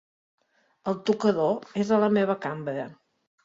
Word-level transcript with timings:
El 0.93 0.97
tocador 1.11 1.79
és 1.85 1.95
a 1.99 2.03
la 2.07 2.13
meva 2.19 2.41
cambra. 2.51 2.91